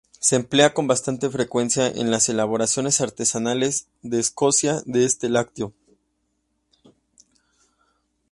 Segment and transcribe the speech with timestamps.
[0.19, 5.75] Se emplea con bastante frecuencia en las elaboraciones artesanales de Escocia de este lácteo.